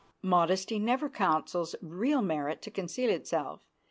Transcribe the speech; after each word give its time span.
Modesty 0.23 0.79
never 0.79 1.07
counsels 1.11 1.75
real 1.79 2.23
merit 2.23 2.59
to 2.63 2.71
conceal 2.71 3.11
itself. 3.11 3.61